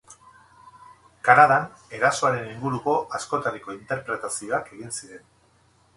Kanadan 1.27 1.67
erasoaren 1.99 2.49
inguruko 2.55 2.95
askotariko 3.19 3.77
interpretazioak 3.81 4.73
egin 4.79 4.97
ziren. 4.99 5.27